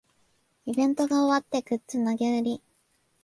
[0.65, 2.61] イベントが終わってグッズ投げ売り